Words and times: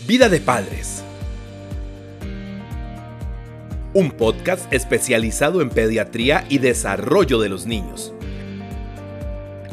Vida 0.00 0.28
de 0.28 0.40
Padres. 0.40 1.04
Un 3.94 4.10
podcast 4.10 4.72
especializado 4.72 5.60
en 5.62 5.70
pediatría 5.70 6.44
y 6.48 6.58
desarrollo 6.58 7.38
de 7.38 7.48
los 7.48 7.66
niños. 7.66 8.12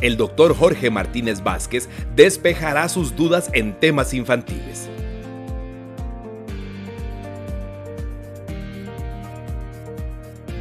El 0.02 0.18
doctor 0.18 0.56
Jorge 0.56 0.92
Martínez 0.92 1.42
Vázquez 1.42 1.90
despejará 2.16 2.90
sus 2.90 3.16
dudas 3.16 3.50
en 3.54 3.80
temas 3.80 4.14
infantiles. 4.14 4.88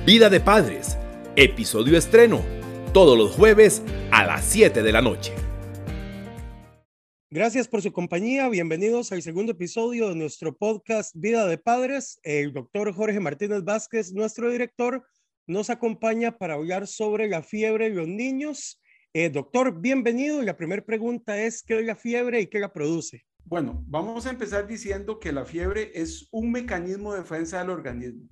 Vida 0.06 0.30
de 0.30 0.40
Padres, 0.40 0.96
episodio 1.36 1.98
estreno, 1.98 2.40
todos 2.94 3.18
los 3.18 3.32
jueves 3.32 3.82
a 4.10 4.24
las 4.24 4.46
7 4.46 4.82
de 4.82 4.92
la 4.92 5.02
noche. 5.02 5.37
Gracias 7.30 7.68
por 7.68 7.82
su 7.82 7.92
compañía. 7.92 8.48
Bienvenidos 8.48 9.12
al 9.12 9.20
segundo 9.20 9.52
episodio 9.52 10.08
de 10.08 10.14
nuestro 10.14 10.56
podcast 10.56 11.14
Vida 11.14 11.46
de 11.46 11.58
Padres. 11.58 12.18
El 12.22 12.54
doctor 12.54 12.90
Jorge 12.94 13.20
Martínez 13.20 13.64
Vázquez, 13.64 14.14
nuestro 14.14 14.50
director, 14.50 15.06
nos 15.46 15.68
acompaña 15.68 16.38
para 16.38 16.54
hablar 16.54 16.86
sobre 16.86 17.28
la 17.28 17.42
fiebre 17.42 17.90
de 17.90 17.96
los 17.96 18.08
niños. 18.08 18.80
Eh, 19.12 19.28
doctor, 19.28 19.78
bienvenido. 19.78 20.40
La 20.40 20.56
primera 20.56 20.82
pregunta 20.82 21.38
es, 21.38 21.62
¿qué 21.62 21.78
es 21.80 21.84
la 21.84 21.96
fiebre 21.96 22.40
y 22.40 22.46
qué 22.46 22.60
la 22.60 22.72
produce? 22.72 23.26
Bueno, 23.44 23.84
vamos 23.86 24.24
a 24.24 24.30
empezar 24.30 24.66
diciendo 24.66 25.18
que 25.18 25.30
la 25.30 25.44
fiebre 25.44 25.92
es 25.94 26.28
un 26.30 26.50
mecanismo 26.50 27.12
de 27.12 27.20
defensa 27.20 27.58
del 27.58 27.68
organismo. 27.68 28.26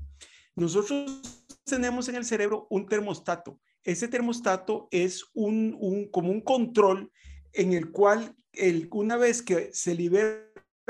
Nosotros 0.55 1.45
tenemos 1.65 2.09
en 2.09 2.15
el 2.17 2.25
cerebro 2.25 2.67
un 2.71 2.87
termostato. 2.87 3.61
Ese 3.85 4.09
termostato 4.09 4.89
es 4.91 5.23
un, 5.35 5.77
un 5.79 6.11
como 6.11 6.31
un 6.31 6.41
control 6.41 7.13
en 7.57 7.73
el 7.73 7.91
cual 7.91 8.35
una 8.91 9.17
vez 9.17 9.43
que 9.43 9.71
se 9.73 9.95
libera 9.95 10.47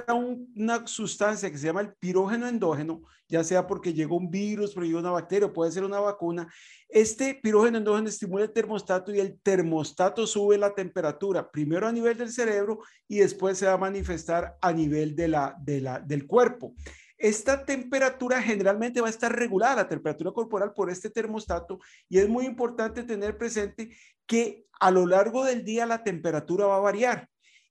una 0.09 0.87
sustancia 0.87 1.51
que 1.51 1.57
se 1.57 1.67
llama 1.67 1.81
el 1.81 1.95
pirógeno 1.95 2.47
endógeno, 2.47 3.03
ya 3.29 3.43
sea 3.43 3.67
porque 3.67 3.95
llegó 3.95 4.17
un 4.17 4.31
virus, 4.31 4.75
porque 4.75 4.89
llegó 4.89 5.01
una 5.01 5.11
bacteria, 5.11 5.53
puede 5.53 5.73
ser 5.73 5.85
una 5.85 6.01
vacuna, 6.01 6.53
este 6.89 7.41
pirógeno 7.43 7.79
endógeno 7.79 8.09
estimula 8.09 8.45
el 8.45 8.53
termostato 8.53 9.15
y 9.15 9.21
el 9.21 9.41
termostato 9.41 10.27
sube 10.27 10.59
la 10.59 10.75
temperatura, 10.75 11.51
primero 11.51 11.87
a 11.87 11.93
nivel 11.93 12.19
del 12.19 12.31
cerebro 12.31 12.81
y 13.09 13.19
después 13.19 13.59
se 13.59 13.67
va 13.67 13.73
a 13.73 13.79
manifestar 13.79 14.57
a 14.61 14.73
nivel 14.73 15.17
de 15.17 15.29
la, 15.29 15.57
del 16.05 16.27
cuerpo. 16.27 16.75
Esta 17.19 17.65
temperatura 17.65 18.43
generalmente 18.43 19.01
va 19.01 19.07
a 19.07 19.11
estar 19.11 19.35
regulada, 19.35 19.77
la 19.77 19.89
temperatura 19.89 20.33
corporal, 20.33 20.73
por 20.75 20.91
este 20.91 21.09
termostato 21.09 21.79
y 22.09 22.19
es 22.19 22.29
muy 22.29 22.45
importante 22.45 23.05
tener 23.05 23.39
presente 23.39 23.91
que 24.27 24.67
a 24.81 24.91
lo 24.91 25.07
largo 25.07 25.45
del 25.45 25.65
día 25.65 25.87
la 25.87 26.03
temperatura 26.05 26.67
va 26.67 26.77
a 26.77 26.81
variar. 26.81 27.29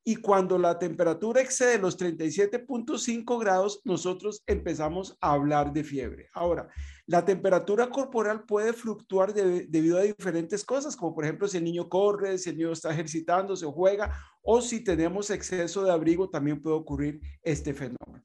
Y 0.08 0.18
cuando 0.18 0.60
la 0.60 0.78
temperatura 0.78 1.42
excede 1.42 1.80
los 1.80 1.98
37.5 1.98 3.40
grados, 3.40 3.82
nosotros 3.86 4.44
empezamos 4.46 5.18
a 5.20 5.32
hablar 5.32 5.74
de 5.74 5.84
fiebre. 5.84 6.30
Ahora, 6.34 6.70
la 7.08 7.26
temperatura 7.26 7.90
corporal 7.90 8.46
puede 8.46 8.74
fluctuar 8.74 9.34
debido 9.34 9.98
a 9.98 10.04
diferentes 10.04 10.64
cosas, 10.64 10.96
como 10.96 11.16
por 11.16 11.24
ejemplo 11.24 11.48
si 11.48 11.58
el 11.58 11.64
niño 11.64 11.90
corre, 11.90 12.38
si 12.38 12.52
el 12.52 12.58
niño 12.58 12.72
está 12.72 12.92
ejercitándose 12.92 13.66
o 13.66 13.72
juega, 13.72 14.16
o 14.44 14.62
si 14.62 14.84
tenemos 14.84 15.32
exceso 15.32 15.84
de 15.84 15.92
abrigo, 15.92 16.30
también 16.30 16.62
puede 16.62 16.76
ocurrir 16.76 17.20
este 17.42 17.74
fenómeno. 17.74 18.24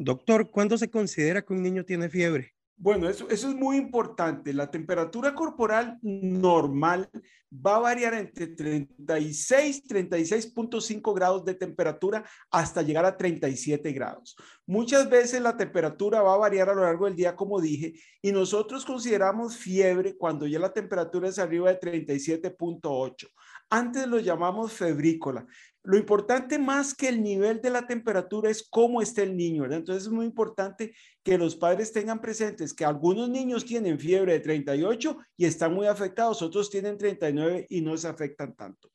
Doctor, 0.00 0.48
¿cuándo 0.52 0.78
se 0.78 0.88
considera 0.88 1.42
que 1.42 1.52
un 1.52 1.60
niño 1.60 1.84
tiene 1.84 2.08
fiebre? 2.08 2.54
Bueno, 2.76 3.08
eso, 3.08 3.28
es 3.28 3.44
muy 3.46 3.76
importante. 3.76 4.52
La 4.54 4.70
temperatura 4.70 5.34
corporal 5.34 5.98
normal 6.02 7.10
va 7.50 7.74
a 7.74 7.80
variar 7.80 8.14
entre 8.14 8.46
36, 8.46 9.82
36.5 9.88 11.12
grados 11.12 11.44
de 11.44 11.54
temperatura 11.54 12.24
hasta 12.48 12.82
llegar 12.82 13.04
a 13.06 13.16
37 13.16 13.90
grados. 13.90 14.36
Muchas 14.64 15.10
veces 15.10 15.42
la 15.42 15.56
temperatura 15.56 16.22
va 16.22 16.34
a 16.34 16.38
variar 16.38 16.70
a 16.70 16.74
lo 16.74 16.82
largo 16.82 17.06
del 17.06 17.16
día, 17.16 17.34
como 17.34 17.60
dije, 17.60 17.94
y 18.22 18.30
nosotros 18.30 18.84
consideramos 18.84 19.56
fiebre 19.56 20.16
cuando 20.16 20.46
ya 20.46 20.60
la 20.60 20.72
temperatura 20.72 21.28
es 21.28 21.40
arriba 21.40 21.72
de 21.72 21.80
37.8. 21.80 23.28
Antes 23.70 24.06
lo 24.06 24.20
llamamos 24.20 24.72
febrícola. 24.72 25.44
Lo 25.88 25.96
importante 25.96 26.58
más 26.58 26.94
que 26.94 27.08
el 27.08 27.22
nivel 27.22 27.62
de 27.62 27.70
la 27.70 27.86
temperatura 27.86 28.50
es 28.50 28.68
cómo 28.68 29.00
está 29.00 29.22
el 29.22 29.34
niño. 29.34 29.64
Entonces 29.64 30.02
es 30.02 30.10
muy 30.10 30.26
importante 30.26 30.92
que 31.22 31.38
los 31.38 31.56
padres 31.56 31.94
tengan 31.94 32.20
presentes 32.20 32.74
que 32.74 32.84
algunos 32.84 33.30
niños 33.30 33.64
tienen 33.64 33.98
fiebre 33.98 34.34
de 34.34 34.40
38 34.40 35.16
y 35.38 35.46
están 35.46 35.72
muy 35.72 35.86
afectados, 35.86 36.42
otros 36.42 36.68
tienen 36.68 36.98
39 36.98 37.68
y 37.70 37.80
no 37.80 37.96
se 37.96 38.06
afectan 38.06 38.54
tanto. 38.54 38.90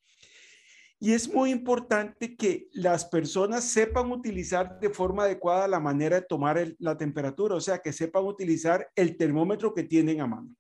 Y 1.00 1.14
es 1.14 1.28
muy 1.34 1.50
importante 1.50 2.36
que 2.36 2.68
las 2.74 3.06
personas 3.06 3.64
sepan 3.64 4.12
utilizar 4.12 4.80
de 4.80 4.92
forma 4.92 5.24
adecuada 5.24 5.68
la 5.68 5.80
manera 5.80 6.20
de 6.20 6.28
tomar 6.28 6.76
la 6.78 6.96
temperatura, 6.96 7.56
o 7.56 7.62
sea, 7.62 7.80
que 7.80 7.92
sepan 7.92 8.24
utilizar 8.24 8.88
el 8.96 9.18
termómetro 9.18 9.74
que 9.74 9.82
tienen 9.82 10.22
a 10.22 10.28
mano. 10.28 10.56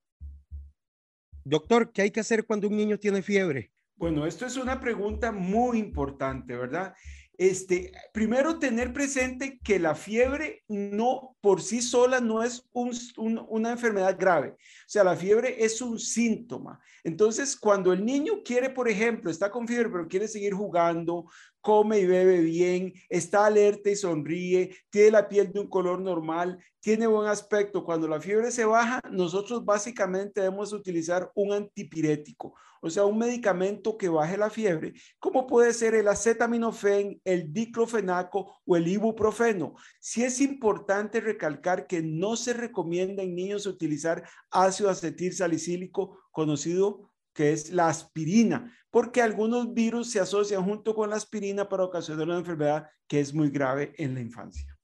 Doctor, 1.43 1.91
¿qué 1.91 2.01
hay 2.01 2.09
que 2.09 2.21
hacer 2.21 2.43
cuando 2.43 2.67
un 2.69 2.75
niño 2.75 2.97
tiene 2.97 3.21
fiebre? 3.21 3.71
Bueno, 3.95 4.25
esto 4.25 4.45
es 4.45 4.57
una 4.57 4.79
pregunta 4.79 5.31
muy 5.31 5.79
importante, 5.79 6.55
¿verdad? 6.57 6.93
Este, 7.37 7.91
primero 8.13 8.59
tener 8.59 8.93
presente 8.93 9.59
que 9.63 9.79
la 9.79 9.95
fiebre 9.95 10.63
no 10.67 11.35
por 11.41 11.61
sí 11.61 11.81
sola 11.81 12.19
no 12.19 12.43
es 12.43 12.69
una 12.73 13.71
enfermedad 13.71 14.17
grave. 14.19 14.49
O 14.49 14.57
sea, 14.87 15.03
la 15.03 15.15
fiebre 15.15 15.63
es 15.63 15.81
un 15.81 15.99
síntoma. 15.99 16.79
Entonces, 17.03 17.55
cuando 17.55 17.91
el 17.91 18.05
niño 18.05 18.43
quiere, 18.45 18.69
por 18.69 18.87
ejemplo, 18.87 19.31
está 19.31 19.49
con 19.49 19.67
fiebre, 19.67 19.89
pero 19.89 20.07
quiere 20.07 20.27
seguir 20.27 20.53
jugando, 20.53 21.25
come 21.63 21.97
y 21.97 22.05
bebe 22.05 22.41
bien, 22.41 22.93
está 23.07 23.45
alerta 23.45 23.89
y 23.89 23.95
sonríe, 23.95 24.75
tiene 24.89 25.11
la 25.11 25.29
piel 25.29 25.53
de 25.53 25.61
un 25.61 25.69
color 25.69 26.01
normal, 26.01 26.59
tiene 26.81 27.07
buen 27.07 27.29
aspecto. 27.29 27.85
Cuando 27.85 28.05
la 28.05 28.19
fiebre 28.19 28.51
se 28.51 28.65
baja, 28.65 29.01
nosotros 29.09 29.63
básicamente 29.63 30.41
debemos 30.41 30.73
utilizar 30.73 31.31
un 31.35 31.53
antipirético, 31.53 32.53
o 32.81 32.89
sea, 32.89 33.05
un 33.05 33.17
medicamento 33.17 33.97
que 33.97 34.09
baje 34.09 34.35
la 34.35 34.49
fiebre, 34.49 34.93
como 35.19 35.47
puede 35.47 35.73
ser 35.73 35.95
el 35.95 36.09
acetaminofén, 36.09 37.21
el 37.23 37.53
diclofenaco 37.53 38.59
o 38.65 38.75
el 38.75 38.85
ibuprofeno. 38.89 39.75
Sí 40.01 40.21
es 40.25 40.41
importante 40.41 41.21
recalcar 41.21 41.87
que 41.87 42.01
no 42.01 42.35
se 42.35 42.51
recomienda 42.51 43.23
en 43.23 43.35
niños 43.35 43.65
utilizar 43.67 44.27
ácido 44.51 44.89
acetil 44.89 45.31
salicílico, 45.31 46.19
conocido 46.29 47.12
que 47.33 47.51
es 47.51 47.71
la 47.71 47.87
aspirina, 47.87 48.71
porque 48.89 49.21
algunos 49.21 49.73
virus 49.73 50.11
se 50.11 50.19
asocian 50.19 50.63
junto 50.63 50.93
con 50.95 51.09
la 51.09 51.15
aspirina 51.15 51.67
para 51.67 51.83
ocasionar 51.83 52.27
una 52.27 52.37
enfermedad 52.37 52.87
que 53.07 53.19
es 53.19 53.33
muy 53.33 53.49
grave 53.49 53.93
en 53.97 54.13
la 54.13 54.21
infancia. 54.21 54.77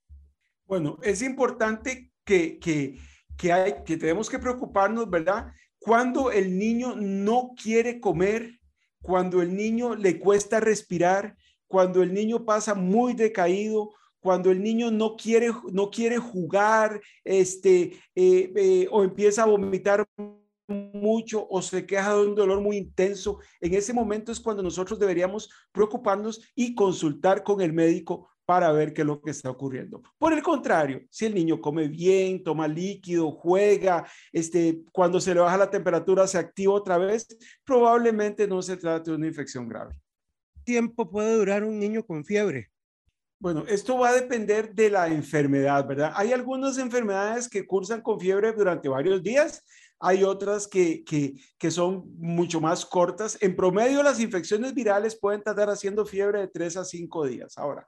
Bueno, 0.66 0.98
es 1.04 1.22
importante 1.22 2.12
que, 2.24 2.60
que, 2.60 3.52
hay, 3.52 3.76
que 3.86 3.98
tenemos 3.98 4.30
que 4.30 4.40
preocuparnos, 4.40 5.10
¿verdad? 5.10 5.52
Cuando 5.80 6.32
el 6.32 6.58
niño 6.58 6.96
no 6.96 7.52
quiere 7.62 8.00
comer, 8.00 8.60
cuando 9.02 9.42
el 9.42 9.56
niño 9.56 9.96
le 9.96 10.20
cuesta 10.20 10.60
respirar, 10.60 11.36
cuando 11.68 12.04
el 12.04 12.14
niño 12.14 12.46
pasa 12.46 12.74
muy 12.74 13.14
decaído, 13.14 13.92
cuando 14.20 14.52
el 14.52 14.62
niño 14.62 14.92
no 14.92 15.16
quiere, 15.16 15.52
no 15.72 15.90
quiere 15.90 16.18
jugar, 16.18 17.00
este, 17.24 17.94
eh, 18.16 18.52
eh, 18.56 18.88
o 18.92 19.04
empieza 19.04 19.44
a 19.44 19.48
vomitar 19.48 20.06
mucho 20.70 21.48
o 21.50 21.62
se 21.62 21.86
queja 21.86 22.14
de 22.14 22.28
un 22.28 22.36
dolor 22.36 22.62
muy 22.62 22.78
intenso, 22.78 23.40
en 23.60 23.74
ese 23.74 23.94
momento 23.94 24.32
es 24.32 24.40
cuando 24.40 24.64
nosotros 24.64 25.00
deberíamos 25.00 25.50
preocuparnos 25.72 26.42
y 26.56 26.76
consultar 26.76 27.44
con 27.44 27.62
el 27.62 27.74
médico 27.74 28.30
para 28.46 28.72
ver 28.72 28.94
qué 28.94 29.02
es 29.02 29.08
lo 29.08 29.22
que 29.22 29.30
está 29.30 29.52
ocurriendo. 29.52 30.02
Por 30.18 30.34
el 30.34 30.42
contrario, 30.42 31.02
si 31.12 31.28
el 31.28 31.36
niño 31.36 31.62
come 31.62 31.88
bien, 31.88 32.44
toma 32.44 32.68
líquido, 32.68 33.32
juega, 33.32 34.08
este, 34.32 34.82
cuando 34.92 35.22
se 35.22 35.36
le 35.36 35.40
baja 35.40 35.56
la 35.56 35.70
temperatura 35.70 36.26
se 36.26 36.40
activa 36.40 36.74
otra 36.74 36.98
vez, 36.98 37.28
probablemente 37.64 38.48
no 38.48 38.62
se 38.64 38.76
trate 38.76 39.12
de 39.12 39.18
una 39.18 39.28
infección 39.28 39.68
grave. 39.68 40.02
¿Tiempo 40.64 41.10
puede 41.12 41.36
durar 41.36 41.64
un 41.64 41.78
niño 41.78 42.04
con 42.04 42.26
fiebre? 42.26 42.72
Bueno, 43.38 43.66
esto 43.68 43.98
va 43.98 44.10
a 44.10 44.14
depender 44.14 44.74
de 44.74 44.90
la 44.90 45.08
enfermedad, 45.08 45.88
¿verdad? 45.88 46.12
Hay 46.16 46.34
algunas 46.34 46.78
enfermedades 46.78 47.48
que 47.48 47.66
cursan 47.66 48.02
con 48.02 48.20
fiebre 48.20 48.52
durante 48.52 48.90
varios 48.90 49.24
días, 49.24 49.64
hay 50.00 50.24
otras 50.24 50.68
que, 50.68 51.04
que, 51.04 51.72
son 51.72 52.06
mucho 52.18 52.62
más 52.62 52.86
cortas. 52.86 53.38
En 53.42 53.56
promedio, 53.56 54.02
las 54.02 54.20
infecciones 54.20 54.74
virales 54.74 55.20
pueden 55.20 55.44
tardar 55.44 55.70
haciendo 55.70 56.06
fiebre 56.06 56.40
de 56.40 56.48
3 56.48 56.78
a 56.78 56.86
5 56.86 57.28
días. 57.28 57.58
Ahora, 57.58 57.86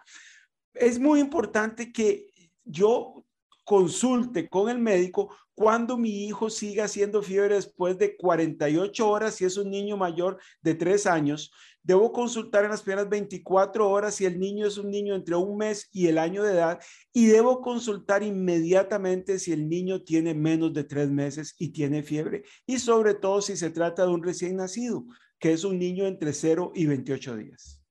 es 0.73 0.99
muy 0.99 1.19
importante 1.19 1.91
que 1.91 2.27
yo 2.63 3.25
consulte 3.71 4.50
con 4.50 4.69
el 4.69 4.79
médico 4.79 5.33
cuando 5.56 5.97
mi 5.97 6.25
hijo 6.25 6.50
siga 6.50 6.83
haciendo 6.83 7.21
fiebre 7.21 7.56
después 7.56 7.97
de 7.97 8.18
48 8.18 9.09
horas, 9.09 9.35
si 9.35 9.45
es 9.45 9.56
un 9.56 9.71
niño 9.71 9.95
mayor 9.95 10.39
de 10.62 10.75
3 10.75 11.06
años, 11.07 11.53
Debo 11.83 12.12
consultar 12.12 12.63
en 12.63 12.69
las 12.69 12.83
primeras 12.83 13.09
24 13.09 13.89
horas 13.89 14.13
si 14.13 14.25
el 14.25 14.39
niño 14.39 14.68
es 14.68 14.77
un 14.77 14.91
niño 14.91 15.15
entre 15.15 15.35
un 15.35 15.57
mes 15.57 15.89
y 15.91 16.06
el 16.06 16.19
año 16.19 16.44
de 16.44 16.51
edad 16.51 16.79
y 17.12 17.25
debo 17.25 17.59
consultar 17.59 18.21
inmediatamente 18.21 19.39
si 19.39 19.51
el 19.51 19.68
niño 19.68 20.03
tiene 20.03 20.35
menos 20.35 20.74
de 20.74 20.83
tres 20.83 21.09
meses 21.09 21.56
y 21.57 21.69
tiene 21.69 22.03
fiebre 22.03 22.44
y 22.67 22.77
sobre 22.77 23.15
todo 23.15 23.41
si 23.41 23.57
se 23.57 23.71
trata 23.71 24.06
de 24.06 24.12
un 24.12 24.21
recién 24.21 24.57
nacido, 24.57 25.06
que 25.39 25.53
es 25.53 25.63
un 25.63 25.79
niño 25.79 26.06
entre 26.06 26.33
0 26.33 26.71
y 26.75 26.85
28 26.85 27.35
días. 27.38 27.81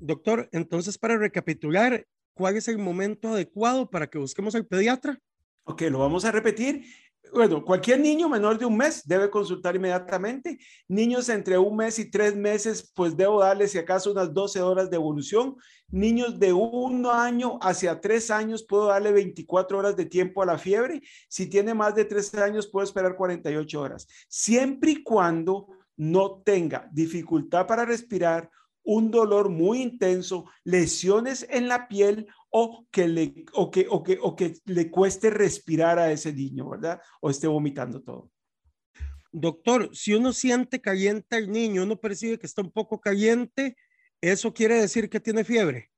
Doctor, 0.00 0.48
entonces 0.52 0.96
para 0.96 1.18
recapitular, 1.18 2.06
cuál 2.38 2.56
es 2.56 2.68
el 2.68 2.78
momento 2.78 3.28
adecuado 3.28 3.90
para 3.90 4.06
que 4.06 4.16
busquemos 4.16 4.54
al 4.54 4.64
pediatra? 4.64 5.18
Ok, 5.64 5.82
lo 5.90 5.98
vamos 5.98 6.24
a 6.24 6.30
repetir. 6.30 6.84
Bueno, 7.32 7.64
cualquier 7.64 7.98
niño 7.98 8.28
menor 8.28 8.58
de 8.58 8.64
un 8.64 8.76
mes 8.76 9.02
debe 9.04 9.28
consultar 9.28 9.74
inmediatamente. 9.74 10.56
Niños 10.86 11.28
entre 11.28 11.58
un 11.58 11.76
mes 11.76 11.98
y 11.98 12.08
tres 12.08 12.36
meses, 12.36 12.92
pues 12.94 13.16
debo 13.16 13.40
darles 13.40 13.72
si 13.72 13.78
acaso 13.78 14.12
unas 14.12 14.32
12 14.32 14.62
horas 14.62 14.88
de 14.88 14.96
evolución. 14.96 15.56
Niños 15.88 16.38
de 16.38 16.52
un 16.52 17.04
año 17.06 17.58
hacia 17.60 18.00
tres 18.00 18.30
años, 18.30 18.62
puedo 18.62 18.86
darle 18.86 19.10
24 19.10 19.76
horas 19.76 19.96
de 19.96 20.06
tiempo 20.06 20.40
a 20.40 20.46
la 20.46 20.58
fiebre. 20.58 21.02
Si 21.28 21.50
tiene 21.50 21.74
más 21.74 21.96
de 21.96 22.04
tres 22.04 22.32
años, 22.36 22.68
puedo 22.68 22.84
esperar 22.84 23.16
48 23.16 23.80
horas. 23.80 24.06
Siempre 24.28 24.92
y 24.92 25.02
cuando 25.02 25.66
no 25.96 26.40
tenga 26.44 26.88
dificultad 26.92 27.66
para 27.66 27.84
respirar, 27.84 28.48
un 28.88 29.10
dolor 29.10 29.50
muy 29.50 29.82
intenso, 29.82 30.46
lesiones 30.64 31.46
en 31.50 31.68
la 31.68 31.88
piel 31.88 32.26
o 32.48 32.86
que 32.90 33.06
le, 33.06 33.44
o 33.52 33.70
que, 33.70 33.86
o 33.90 34.02
que, 34.02 34.18
o 34.18 34.34
que 34.34 34.54
le 34.64 34.90
cueste 34.90 35.28
respirar 35.28 35.98
a 35.98 36.10
ese 36.10 36.32
niño, 36.32 36.70
¿verdad? 36.70 36.98
O 37.20 37.28
esté 37.28 37.46
vomitando 37.46 38.00
todo. 38.00 38.30
Doctor, 39.30 39.90
si 39.92 40.14
uno 40.14 40.32
siente 40.32 40.80
caliente 40.80 41.36
al 41.36 41.52
niño, 41.52 41.82
uno 41.82 42.00
percibe 42.00 42.38
que 42.38 42.46
está 42.46 42.62
un 42.62 42.72
poco 42.72 42.98
caliente, 42.98 43.76
¿eso 44.22 44.54
quiere 44.54 44.80
decir 44.80 45.10
que 45.10 45.20
tiene 45.20 45.44
fiebre? 45.44 45.90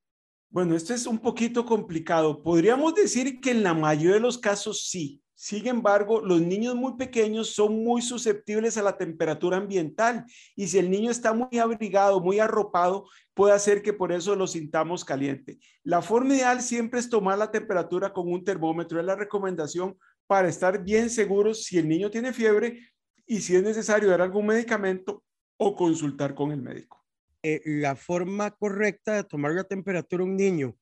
Bueno, 0.49 0.75
esto 0.75 0.93
es 0.93 1.07
un 1.07 1.21
poquito 1.21 1.65
complicado. 1.65 2.43
Podríamos 2.43 2.97
decir 2.97 3.41
que 3.41 3.53
en 3.53 3.63
la 3.63 3.73
mayoría 3.73 4.15
de 4.15 4.21
los 4.21 4.37
casos 4.37 4.89
sí. 4.89 5.23
Sin 5.43 5.67
embargo, 5.69 6.21
los 6.21 6.43
niños 6.43 6.75
muy 6.75 6.99
pequeños 6.99 7.55
son 7.55 7.83
muy 7.83 8.03
susceptibles 8.03 8.77
a 8.77 8.83
la 8.83 8.99
temperatura 8.99 9.57
ambiental 9.57 10.27
y 10.55 10.69
si 10.69 10.77
el 10.77 10.91
niño 10.91 11.11
está 11.11 11.33
muy 11.33 11.59
abrigado, 11.59 12.21
muy 12.21 12.39
arropado, 12.39 13.09
puede 13.33 13.55
hacer 13.55 13.81
que 13.81 13.95
por 13.95 14.13
eso 14.13 14.37
lo 14.37 14.47
sintamos 14.47 15.03
caliente. 15.03 15.59
La 15.83 16.03
forma 16.03 16.35
ideal 16.35 16.61
siempre 16.61 17.01
es 17.01 17.09
tomar 17.09 17.39
la 17.39 17.51
temperatura 17.51 18.13
con 18.13 18.31
un 18.31 18.45
termómetro. 18.45 19.01
Es 19.01 19.07
la 19.07 19.17
recomendación 19.17 19.97
para 20.27 20.47
estar 20.47 20.85
bien 20.85 21.09
seguros 21.09 21.65
si 21.65 21.79
el 21.79 21.89
niño 21.89 22.11
tiene 22.11 22.35
fiebre 22.35 22.79
y 23.25 23.41
si 23.41 23.57
es 23.57 23.63
necesario 23.63 24.11
dar 24.11 24.21
algún 24.21 24.45
medicamento 24.45 25.25
o 25.57 25.75
consultar 25.75 26.35
con 26.35 26.53
el 26.53 26.61
médico. 26.61 27.03
Eh, 27.43 27.63
la 27.65 27.97
forma 27.97 28.51
correcta 28.51 29.15
de 29.15 29.25
tomar 29.25 29.53
la 29.53 29.65
temperatura 29.65 30.23
a 30.23 30.27
un 30.27 30.37
niño. 30.37 30.77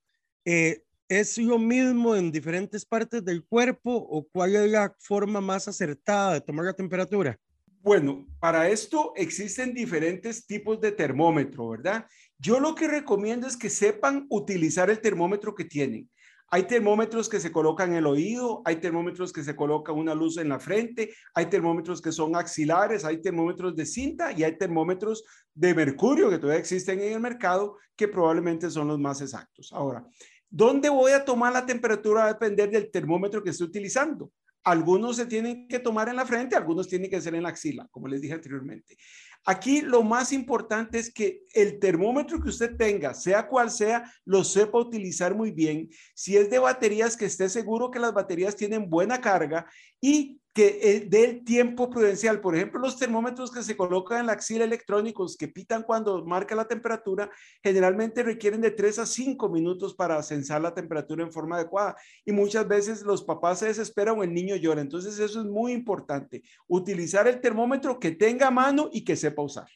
Eh, 0.45 0.83
¿Es 1.09 1.39
lo 1.39 1.59
mismo 1.59 2.15
en 2.15 2.31
diferentes 2.31 2.85
partes 2.85 3.25
del 3.25 3.43
cuerpo 3.43 3.91
o 3.95 4.29
cuál 4.31 4.55
es 4.55 4.71
la 4.71 4.95
forma 4.99 5.41
más 5.41 5.67
acertada 5.67 6.35
de 6.35 6.43
tomar 6.43 6.67
la 6.67 6.75
temperatura? 6.75 7.39
Bueno, 7.81 8.27
para 8.39 8.69
esto 8.69 9.15
existen 9.17 9.73
diferentes 9.73 10.47
tipos 10.47 10.79
de 10.83 10.93
termómetro, 10.93 11.71
¿verdad? 11.71 12.05
Yo 12.37 12.61
lo 12.61 12.75
que 12.75 12.89
recomiendo 12.89 13.47
es 13.47 13.57
que 13.57 13.71
sepan 13.71 14.27
utilizar 14.29 14.91
el 14.91 15.01
termómetro 15.01 15.55
que 15.55 15.65
tienen. 15.65 16.11
Hay 16.51 16.65
termómetros 16.65 17.29
que 17.31 17.41
se 17.41 17.53
colocan 17.53 17.93
en 17.93 17.99
el 17.99 18.07
oído, 18.07 18.61
hay 18.67 18.77
termómetros 18.77 19.33
que 19.33 19.43
se 19.43 19.57
colocan 19.57 19.97
una 19.97 20.15
luz 20.15 20.37
en 20.37 20.51
la 20.51 20.59
frente, 20.59 21.15
hay 21.35 21.47
termómetros 21.47 22.03
que 22.03 22.13
son 22.13 22.37
axilares, 22.37 23.07
hay 23.07 23.23
termómetros 23.23 23.75
de 23.75 23.87
cinta 23.87 24.33
y 24.33 24.45
hay 24.45 24.59
termómetros 24.59 25.25
de 25.55 25.75
mercurio 25.75 26.29
que 26.29 26.39
todavía 26.39 26.61
existen 26.61 27.01
en 27.01 27.15
el 27.15 27.21
mercado 27.21 27.77
que 27.97 28.09
probablemente 28.09 28.71
son 28.71 28.89
los 28.89 28.99
más 28.99 29.21
exactos. 29.21 29.73
Ahora, 29.73 30.07
¿Dónde 30.51 30.89
voy 30.89 31.13
a 31.13 31.25
tomar 31.25 31.53
la 31.53 31.67
temperatura? 31.67 32.23
Va 32.23 32.27
a 32.27 32.33
depender 32.33 32.71
del 32.71 32.91
termómetro 32.91 33.43
que 33.43 33.51
esté 33.51 33.65
utilizando. 33.65 34.33
Algunos 34.65 35.17
se 35.17 35.27
tienen 35.27 35.69
que 35.69 35.79
tomar 35.79 36.09
en 36.09 36.17
la 36.17 36.27
frente, 36.27 36.57
algunos 36.57 36.89
tienen 36.89 37.11
que 37.11 37.21
ser 37.21 37.35
en 37.35 37.43
la 37.43 37.51
axila, 37.51 37.87
como 37.91 38.09
les 38.09 38.21
dije 38.21 38.35
anteriormente. 38.35 38.97
Aquí 39.45 39.81
lo 39.81 40.03
más 40.03 40.33
importante 40.33 40.99
es 40.99 41.13
que 41.13 41.43
el 41.55 41.79
termómetro 41.79 42.41
que 42.41 42.49
usted 42.49 42.77
tenga, 42.77 43.15
sea 43.15 43.47
cual 43.47 43.71
sea, 43.71 44.13
lo 44.25 44.45
sepa 44.45 44.79
utilizar 44.79 45.35
muy 45.35 45.53
bien. 45.53 45.89
Si 46.15 46.37
es 46.37 46.51
de 46.51 46.59
baterías, 46.59 47.17
que 47.17 47.25
esté 47.25 47.49
seguro 47.49 47.91
que 47.91 47.99
las 47.99 48.13
baterías 48.13 48.57
tienen 48.57 48.91
buena 48.91 49.21
carga 49.21 49.67
y 50.01 50.41
que 50.59 50.81
eh, 50.83 51.07
dé 51.09 51.25
el 51.25 51.45
tiempo 51.45 51.89
prudencial. 51.89 52.41
Por 52.41 52.57
ejemplo, 52.57 52.81
los 52.81 52.99
termómetros 52.99 53.53
que 53.53 53.63
se 53.63 53.77
colocan 53.77 54.19
en 54.19 54.27
la 54.27 54.33
axila 54.33 54.65
electrónicos 54.65 55.37
que 55.37 55.47
pitan 55.47 55.85
cuando 55.85 56.25
marca 56.25 56.57
la 56.57 56.67
temperatura, 56.67 57.31
generalmente 57.63 58.25
requieren 58.25 58.61
de 58.61 58.73
3 58.73 58.99
a 58.99 59.07
5 59.07 59.49
minutos 59.51 59.95
para 59.95 60.21
censar 60.21 60.61
la 60.61 60.75
temperatura 60.75 61.23
en 61.23 61.31
forma 61.31 61.55
adecuada. 61.55 61.95
Y 62.25 62.33
muchas 62.33 62.67
veces 62.67 63.03
los 63.03 63.23
papás 63.23 63.61
se 63.61 63.67
desesperan 63.67 64.19
o 64.19 64.25
el 64.25 64.35
niño 64.35 64.57
llora. 64.57 64.81
Entonces 64.81 65.21
eso 65.21 65.43
es 65.43 65.47
muy 65.47 65.71
importante. 65.71 66.43
Utilizar 66.67 67.29
el 67.29 67.41
termómetro 67.41 68.01
que 68.01 68.11
tenga 68.11 68.49
a 68.49 68.51
mano 68.51 68.91
y 68.93 69.05
que 69.05 69.15
sepa 69.15 69.43
usar. 69.43 69.69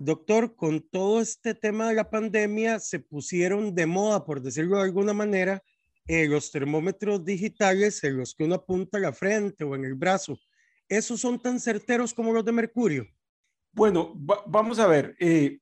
Doctor, 0.00 0.56
con 0.56 0.80
todo 0.80 1.20
este 1.20 1.54
tema 1.54 1.88
de 1.88 1.94
la 1.94 2.10
pandemia 2.10 2.80
se 2.80 2.98
pusieron 2.98 3.76
de 3.76 3.86
moda, 3.86 4.24
por 4.24 4.42
decirlo 4.42 4.78
de 4.78 4.82
alguna 4.82 5.12
manera, 5.12 5.62
eh, 6.08 6.26
los 6.26 6.50
termómetros 6.50 7.24
digitales 7.24 8.02
en 8.02 8.16
los 8.16 8.34
que 8.34 8.44
uno 8.44 8.56
apunta 8.56 8.98
la 8.98 9.12
frente 9.12 9.62
o 9.62 9.74
en 9.74 9.84
el 9.84 9.94
brazo, 9.94 10.38
¿esos 10.88 11.20
son 11.20 11.38
tan 11.38 11.60
certeros 11.60 12.14
como 12.14 12.32
los 12.32 12.44
de 12.44 12.52
mercurio? 12.52 13.06
Bueno, 13.72 14.14
vamos 14.46 14.78
a 14.78 14.86
ver. 14.86 15.14
Eh, 15.20 15.60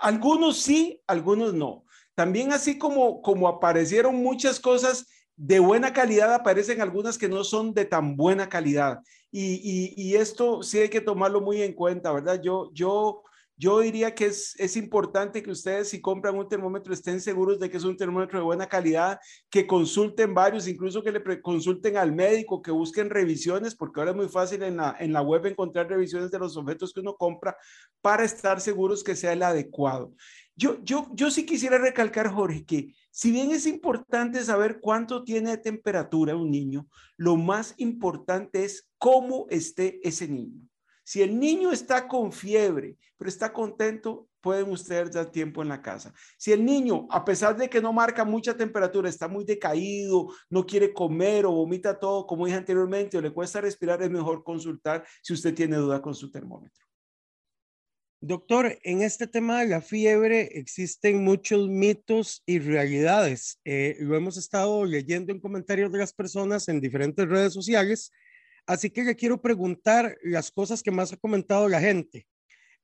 algunos 0.00 0.58
sí, 0.62 1.02
algunos 1.06 1.52
no. 1.52 1.84
También 2.14 2.52
así 2.52 2.78
como, 2.78 3.20
como 3.20 3.48
aparecieron 3.48 4.14
muchas 4.14 4.60
cosas 4.60 5.06
de 5.36 5.58
buena 5.58 5.92
calidad, 5.92 6.32
aparecen 6.34 6.80
algunas 6.80 7.18
que 7.18 7.28
no 7.28 7.44
son 7.44 7.74
de 7.74 7.84
tan 7.84 8.16
buena 8.16 8.48
calidad. 8.48 9.00
Y, 9.30 9.54
y, 9.62 9.94
y 9.96 10.16
esto 10.16 10.62
sí 10.62 10.78
hay 10.78 10.88
que 10.88 11.00
tomarlo 11.00 11.40
muy 11.40 11.62
en 11.62 11.74
cuenta, 11.74 12.12
¿verdad? 12.12 12.40
Yo, 12.40 12.70
yo 12.72 13.22
yo 13.58 13.80
diría 13.80 14.14
que 14.14 14.26
es, 14.26 14.54
es, 14.58 14.76
importante 14.76 15.42
que 15.42 15.50
ustedes 15.50 15.90
si 15.90 16.00
compran 16.00 16.38
un 16.38 16.48
termómetro 16.48 16.94
estén 16.94 17.20
seguros 17.20 17.58
de 17.58 17.68
que 17.68 17.76
es 17.76 17.84
un 17.84 17.96
termómetro 17.96 18.38
de 18.38 18.44
buena 18.44 18.68
calidad, 18.68 19.18
que 19.50 19.66
consulten 19.66 20.32
varios, 20.32 20.68
incluso 20.68 21.02
que 21.02 21.10
le 21.10 21.42
consulten 21.42 21.96
al 21.96 22.12
médico, 22.12 22.62
que 22.62 22.70
busquen 22.70 23.10
revisiones, 23.10 23.74
porque 23.74 24.00
ahora 24.00 24.12
es 24.12 24.16
muy 24.16 24.28
fácil 24.28 24.62
en 24.62 24.76
la, 24.76 24.96
en 25.00 25.12
la 25.12 25.22
web 25.22 25.44
encontrar 25.46 25.88
revisiones 25.88 26.30
de 26.30 26.38
los 26.38 26.56
objetos 26.56 26.92
que 26.92 27.00
uno 27.00 27.16
compra 27.16 27.56
para 28.00 28.24
estar 28.24 28.60
seguros 28.60 29.02
que 29.02 29.16
sea 29.16 29.32
el 29.32 29.42
adecuado. 29.42 30.14
Yo, 30.54 30.82
yo, 30.82 31.08
yo 31.14 31.30
sí 31.30 31.44
quisiera 31.44 31.78
recalcar, 31.78 32.28
Jorge, 32.28 32.64
que 32.64 32.94
si 33.10 33.32
bien 33.32 33.50
es 33.50 33.66
importante 33.66 34.42
saber 34.44 34.78
cuánto 34.80 35.24
tiene 35.24 35.50
de 35.50 35.58
temperatura 35.58 36.36
un 36.36 36.50
niño, 36.50 36.86
lo 37.16 37.36
más 37.36 37.74
importante 37.78 38.64
es 38.64 38.88
cómo 38.98 39.46
esté 39.50 40.00
ese 40.06 40.28
niño. 40.28 40.68
Si 41.08 41.22
el 41.22 41.40
niño 41.40 41.72
está 41.72 42.06
con 42.06 42.30
fiebre, 42.32 42.98
pero 43.16 43.30
está 43.30 43.50
contento, 43.50 44.28
pueden 44.42 44.68
ustedes 44.68 45.12
dar 45.12 45.32
tiempo 45.32 45.62
en 45.62 45.68
la 45.68 45.80
casa. 45.80 46.12
Si 46.36 46.52
el 46.52 46.62
niño, 46.62 47.08
a 47.10 47.24
pesar 47.24 47.56
de 47.56 47.70
que 47.70 47.80
no 47.80 47.94
marca 47.94 48.26
mucha 48.26 48.54
temperatura, 48.54 49.08
está 49.08 49.26
muy 49.26 49.46
decaído, 49.46 50.28
no 50.50 50.66
quiere 50.66 50.92
comer 50.92 51.46
o 51.46 51.52
vomita 51.52 51.98
todo, 51.98 52.26
como 52.26 52.44
dije 52.44 52.58
anteriormente, 52.58 53.16
o 53.16 53.22
le 53.22 53.32
cuesta 53.32 53.62
respirar, 53.62 54.02
es 54.02 54.10
mejor 54.10 54.44
consultar 54.44 55.02
si 55.22 55.32
usted 55.32 55.54
tiene 55.54 55.76
duda 55.76 56.02
con 56.02 56.14
su 56.14 56.30
termómetro. 56.30 56.84
Doctor, 58.20 58.78
en 58.82 59.00
este 59.00 59.26
tema 59.26 59.60
de 59.60 59.68
la 59.68 59.80
fiebre 59.80 60.58
existen 60.58 61.24
muchos 61.24 61.70
mitos 61.70 62.42
y 62.44 62.58
realidades. 62.58 63.60
Eh, 63.64 63.96
lo 64.00 64.14
hemos 64.14 64.36
estado 64.36 64.84
leyendo 64.84 65.32
en 65.32 65.40
comentarios 65.40 65.90
de 65.90 66.00
las 66.00 66.12
personas 66.12 66.68
en 66.68 66.82
diferentes 66.82 67.26
redes 67.26 67.54
sociales 67.54 68.12
Así 68.68 68.90
que 68.90 69.02
le 69.02 69.16
quiero 69.16 69.40
preguntar 69.40 70.18
las 70.22 70.50
cosas 70.50 70.82
que 70.82 70.90
más 70.90 71.10
ha 71.10 71.16
comentado 71.16 71.70
la 71.70 71.80
gente. 71.80 72.26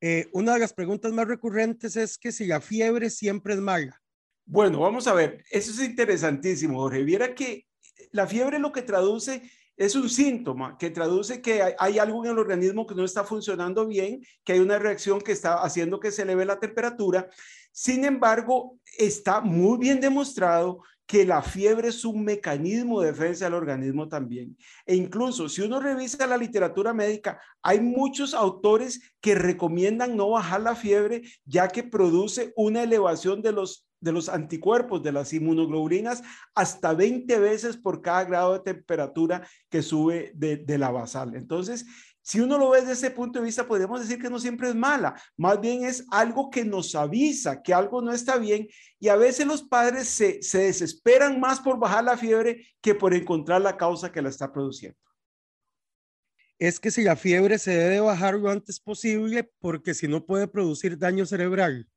Eh, 0.01 0.27
una 0.33 0.53
de 0.53 0.59
las 0.59 0.73
preguntas 0.73 1.13
más 1.13 1.27
recurrentes 1.27 1.95
es 1.95 2.17
que 2.17 2.31
si 2.31 2.47
la 2.47 2.59
fiebre 2.59 3.11
siempre 3.11 3.53
es 3.53 3.59
mala. 3.59 4.01
Bueno, 4.45 4.79
vamos 4.79 5.05
a 5.05 5.13
ver, 5.13 5.43
eso 5.51 5.71
es 5.71 5.87
interesantísimo, 5.87 6.79
Jorge. 6.79 7.03
Viera 7.03 7.35
que 7.35 7.67
la 8.11 8.25
fiebre 8.25 8.57
lo 8.57 8.71
que 8.71 8.81
traduce 8.81 9.43
es 9.77 9.93
un 9.93 10.09
síntoma 10.09 10.75
que 10.79 10.89
traduce 10.89 11.39
que 11.39 11.61
hay, 11.77 11.99
algo 11.99 12.25
en 12.25 12.31
el 12.31 12.39
organismo 12.39 12.87
que 12.87 12.95
no 12.95 13.05
está 13.05 13.23
funcionando 13.23 13.85
bien, 13.85 14.25
que 14.43 14.53
hay 14.53 14.59
una 14.61 14.79
reacción 14.79 15.21
que 15.21 15.33
está 15.33 15.61
haciendo 15.61 15.99
que 15.99 16.11
se 16.11 16.23
eleve 16.23 16.45
la 16.45 16.59
temperatura. 16.59 17.29
Sin 17.71 18.05
embargo, 18.05 18.79
está 18.97 19.39
muy 19.39 19.77
bien 19.77 19.99
demostrado 20.01 20.81
que 21.05 21.25
la 21.25 21.41
fiebre 21.41 21.89
es 21.89 22.03
un 22.03 22.23
mecanismo 22.23 23.01
de 23.01 23.11
defensa 23.11 23.45
del 23.45 23.53
organismo 23.53 24.07
también. 24.07 24.57
E 24.85 24.95
incluso 24.95 25.47
si 25.49 25.61
uno 25.61 25.79
revisa 25.79 26.25
la 26.25 26.37
literatura 26.37 26.93
médica, 26.93 27.39
hay 27.61 27.79
muchos 27.79 28.33
autores 28.33 29.01
que 29.21 29.35
recomiendan 29.35 30.15
no 30.15 30.31
bajar 30.31 30.61
la 30.61 30.75
fiebre 30.75 31.21
ya 31.45 31.67
que 31.67 31.83
produce 31.83 32.53
una 32.55 32.83
elevación 32.83 33.41
de 33.41 33.51
los 33.51 33.85
de 34.01 34.11
los 34.11 34.29
anticuerpos, 34.29 35.01
de 35.01 35.11
las 35.11 35.33
inmunoglobulinas, 35.33 36.21
hasta 36.53 36.93
20 36.93 37.39
veces 37.39 37.75
por 37.75 38.03
cada 38.03 38.23
grado 38.25 38.53
de 38.53 38.59
temperatura 38.59 39.47
que 39.67 39.81
sube 39.81 40.31
de, 40.35 40.57
de 40.57 40.77
la 40.77 40.91
basal. 40.91 41.33
Entonces, 41.33 41.85
si 42.25 42.39
uno 42.39 42.57
lo 42.57 42.71
ve 42.71 42.79
desde 42.79 42.93
ese 42.93 43.11
punto 43.11 43.37
de 43.37 43.45
vista, 43.45 43.67
podemos 43.67 44.01
decir 44.01 44.19
que 44.19 44.31
no 44.31 44.39
siempre 44.39 44.67
es 44.67 44.73
mala, 44.73 45.13
más 45.37 45.61
bien 45.61 45.85
es 45.85 46.07
algo 46.09 46.49
que 46.49 46.65
nos 46.65 46.95
avisa 46.95 47.61
que 47.61 47.71
algo 47.71 48.01
no 48.01 48.11
está 48.11 48.39
bien 48.39 48.67
y 48.99 49.09
a 49.09 49.15
veces 49.15 49.45
los 49.45 49.61
padres 49.61 50.07
se, 50.07 50.41
se 50.41 50.57
desesperan 50.63 51.39
más 51.39 51.59
por 51.59 51.77
bajar 51.77 52.03
la 52.03 52.17
fiebre 52.17 52.65
que 52.81 52.95
por 52.95 53.13
encontrar 53.13 53.61
la 53.61 53.77
causa 53.77 54.11
que 54.11 54.23
la 54.23 54.29
está 54.29 54.51
produciendo. 54.51 54.97
Es 56.57 56.79
que 56.79 56.89
si 56.89 57.03
la 57.03 57.15
fiebre 57.15 57.59
se 57.59 57.77
debe 57.77 57.99
bajar 57.99 58.33
lo 58.33 58.49
antes 58.49 58.79
posible 58.79 59.47
porque 59.59 59.93
si 59.93 60.07
no 60.07 60.25
puede 60.25 60.47
producir 60.47 60.97
daño 60.97 61.27
cerebral. 61.27 61.87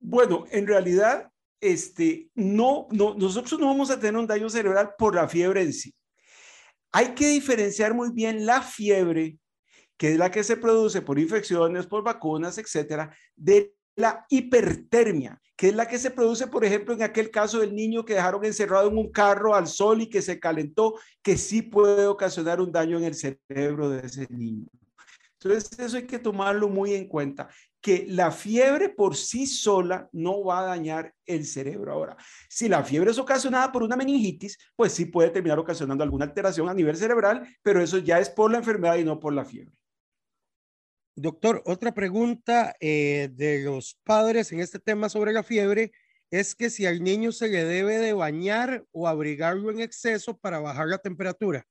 Bueno, 0.00 0.46
en 0.50 0.66
realidad 0.66 1.30
este, 1.60 2.30
no, 2.34 2.88
no, 2.90 3.14
nosotros 3.14 3.60
no 3.60 3.66
vamos 3.66 3.90
a 3.90 4.00
tener 4.00 4.16
un 4.18 4.26
daño 4.26 4.48
cerebral 4.48 4.94
por 4.96 5.14
la 5.14 5.28
fiebre 5.28 5.60
en 5.60 5.74
sí. 5.74 5.94
Hay 6.92 7.14
que 7.14 7.28
diferenciar 7.28 7.94
muy 7.94 8.10
bien 8.12 8.46
la 8.46 8.62
fiebre, 8.62 9.38
que 9.96 10.12
es 10.12 10.18
la 10.18 10.30
que 10.30 10.44
se 10.44 10.56
produce 10.56 11.02
por 11.02 11.18
infecciones, 11.18 11.86
por 11.86 12.02
vacunas, 12.02 12.58
etcétera, 12.58 13.14
de 13.34 13.74
la 13.96 14.26
hipertermia, 14.28 15.40
que 15.56 15.68
es 15.68 15.74
la 15.74 15.88
que 15.88 15.98
se 15.98 16.10
produce, 16.10 16.46
por 16.46 16.64
ejemplo, 16.64 16.94
en 16.94 17.02
aquel 17.02 17.30
caso 17.30 17.60
del 17.60 17.74
niño 17.74 18.04
que 18.04 18.14
dejaron 18.14 18.44
encerrado 18.44 18.90
en 18.90 18.98
un 18.98 19.10
carro 19.10 19.54
al 19.54 19.66
sol 19.66 20.02
y 20.02 20.10
que 20.10 20.20
se 20.20 20.38
calentó, 20.38 20.94
que 21.22 21.38
sí 21.38 21.62
puede 21.62 22.06
ocasionar 22.06 22.60
un 22.60 22.70
daño 22.70 22.98
en 22.98 23.04
el 23.04 23.14
cerebro 23.14 23.88
de 23.88 24.06
ese 24.06 24.26
niño. 24.30 24.66
Entonces, 25.40 25.78
eso 25.78 25.96
hay 25.96 26.06
que 26.06 26.18
tomarlo 26.18 26.68
muy 26.68 26.94
en 26.94 27.06
cuenta, 27.06 27.48
que 27.80 28.06
la 28.08 28.30
fiebre 28.30 28.88
por 28.88 29.16
sí 29.16 29.46
sola 29.46 30.08
no 30.12 30.42
va 30.44 30.60
a 30.60 30.66
dañar 30.66 31.14
el 31.26 31.44
cerebro. 31.44 31.92
Ahora, 31.92 32.16
si 32.48 32.68
la 32.68 32.82
fiebre 32.82 33.10
es 33.10 33.18
ocasionada 33.18 33.70
por 33.70 33.82
una 33.82 33.96
meningitis, 33.96 34.58
pues 34.74 34.92
sí 34.92 35.06
puede 35.06 35.30
terminar 35.30 35.58
ocasionando 35.58 36.02
alguna 36.02 36.24
alteración 36.24 36.68
a 36.68 36.74
nivel 36.74 36.96
cerebral, 36.96 37.46
pero 37.62 37.82
eso 37.82 37.98
ya 37.98 38.18
es 38.18 38.30
por 38.30 38.50
la 38.50 38.58
enfermedad 38.58 38.96
y 38.96 39.04
no 39.04 39.20
por 39.20 39.32
la 39.32 39.44
fiebre. 39.44 39.72
Doctor, 41.14 41.62
otra 41.64 41.94
pregunta 41.94 42.74
eh, 42.80 43.30
de 43.32 43.62
los 43.62 43.98
padres 44.04 44.52
en 44.52 44.60
este 44.60 44.78
tema 44.78 45.08
sobre 45.08 45.32
la 45.32 45.42
fiebre 45.42 45.92
es 46.30 46.54
que 46.54 46.70
si 46.70 46.86
al 46.86 47.02
niño 47.02 47.32
se 47.32 47.48
le 47.48 47.64
debe 47.64 47.98
de 47.98 48.12
bañar 48.12 48.84
o 48.92 49.08
abrigarlo 49.08 49.70
en 49.70 49.80
exceso 49.80 50.36
para 50.36 50.58
bajar 50.58 50.88
la 50.88 50.98
temperatura. 50.98 51.66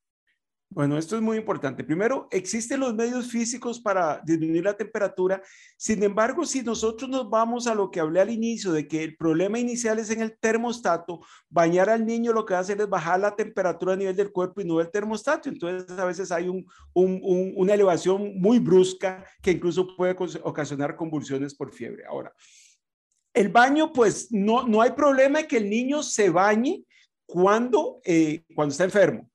Bueno, 0.75 0.97
esto 0.97 1.15
es 1.15 1.21
muy 1.21 1.37
importante. 1.37 1.85
Primero, 1.85 2.27
existen 2.31 2.81
los 2.81 2.93
medios 2.93 3.31
físicos 3.31 3.79
para 3.79 4.19
disminuir 4.25 4.65
la 4.65 4.75
temperatura. 4.75 5.41
Sin 5.77 6.03
embargo, 6.03 6.43
si 6.43 6.63
nosotros 6.63 7.09
nos 7.09 7.29
vamos 7.29 7.65
a 7.67 7.73
lo 7.73 7.89
que 7.89 8.01
hablé 8.01 8.19
al 8.19 8.29
inicio, 8.29 8.73
de 8.73 8.85
que 8.85 9.01
el 9.01 9.15
problema 9.15 9.57
inicial 9.57 9.99
es 9.99 10.09
en 10.09 10.19
el 10.19 10.37
termostato, 10.37 11.21
bañar 11.49 11.89
al 11.89 12.05
niño 12.05 12.33
lo 12.33 12.45
que 12.45 12.55
va 12.55 12.57
a 12.57 12.61
hacer 12.61 12.81
es 12.81 12.89
bajar 12.89 13.21
la 13.21 13.37
temperatura 13.37 13.93
a 13.93 13.95
nivel 13.95 14.17
del 14.17 14.33
cuerpo 14.33 14.59
y 14.59 14.65
no 14.65 14.79
del 14.79 14.91
termostato. 14.91 15.47
Entonces, 15.47 15.97
a 15.97 16.03
veces 16.03 16.29
hay 16.29 16.49
una 16.93 17.73
elevación 17.73 18.37
muy 18.37 18.59
brusca 18.59 19.25
que 19.41 19.51
incluso 19.51 19.95
puede 19.95 20.13
ocasionar 20.43 20.97
convulsiones 20.97 21.55
por 21.55 21.71
fiebre. 21.71 22.03
Ahora, 22.05 22.33
el 23.33 23.47
baño, 23.47 23.93
pues 23.93 24.27
no, 24.29 24.67
no 24.67 24.81
hay 24.81 24.91
problema 24.91 25.39
de 25.39 25.47
que 25.47 25.55
el 25.55 25.69
niño 25.69 26.03
se 26.03 26.29
bañe 26.29 26.83
cuando, 27.25 28.01
eh, 28.03 28.43
cuando 28.53 28.73
está 28.73 28.83
enfermo. 28.83 29.31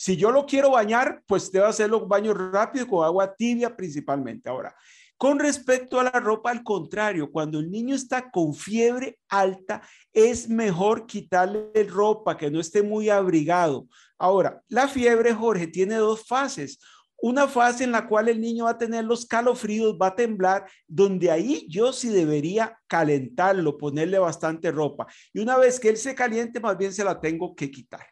Si 0.00 0.16
yo 0.16 0.30
lo 0.30 0.46
quiero 0.46 0.70
bañar, 0.70 1.24
pues 1.26 1.50
debo 1.50 1.66
hacerlo 1.66 2.06
baño 2.06 2.32
rápido 2.32 2.86
con 2.86 3.04
agua 3.04 3.34
tibia 3.34 3.76
principalmente. 3.76 4.48
Ahora, 4.48 4.72
con 5.16 5.40
respecto 5.40 5.98
a 5.98 6.04
la 6.04 6.20
ropa, 6.20 6.52
al 6.52 6.62
contrario, 6.62 7.32
cuando 7.32 7.58
el 7.58 7.68
niño 7.68 7.96
está 7.96 8.30
con 8.30 8.54
fiebre 8.54 9.18
alta, 9.28 9.82
es 10.12 10.48
mejor 10.48 11.04
quitarle 11.04 11.72
ropa, 11.88 12.36
que 12.36 12.48
no 12.48 12.60
esté 12.60 12.80
muy 12.80 13.10
abrigado. 13.10 13.88
Ahora, 14.16 14.62
la 14.68 14.86
fiebre, 14.86 15.34
Jorge, 15.34 15.66
tiene 15.66 15.96
dos 15.96 16.24
fases. 16.24 16.78
Una 17.20 17.48
fase 17.48 17.82
en 17.82 17.90
la 17.90 18.06
cual 18.06 18.28
el 18.28 18.40
niño 18.40 18.66
va 18.66 18.70
a 18.70 18.78
tener 18.78 19.04
los 19.04 19.26
calofríos, 19.26 19.98
va 20.00 20.06
a 20.06 20.14
temblar, 20.14 20.64
donde 20.86 21.32
ahí 21.32 21.66
yo 21.68 21.92
sí 21.92 22.08
debería 22.08 22.78
calentarlo, 22.86 23.76
ponerle 23.76 24.20
bastante 24.20 24.70
ropa. 24.70 25.08
Y 25.32 25.40
una 25.40 25.58
vez 25.58 25.80
que 25.80 25.88
él 25.88 25.96
se 25.96 26.14
caliente, 26.14 26.60
más 26.60 26.78
bien 26.78 26.92
se 26.92 27.02
la 27.02 27.20
tengo 27.20 27.52
que 27.56 27.68
quitar. 27.68 28.06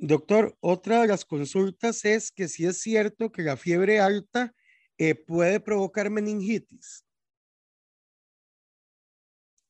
Doctor, 0.00 0.56
otra 0.60 1.02
de 1.02 1.08
las 1.08 1.24
consultas 1.24 2.04
es 2.04 2.30
que 2.30 2.46
si 2.46 2.64
es 2.64 2.80
cierto 2.80 3.32
que 3.32 3.42
la 3.42 3.56
fiebre 3.56 3.98
alta 3.98 4.54
eh, 4.96 5.16
puede 5.16 5.58
provocar 5.58 6.08
meningitis. 6.08 7.04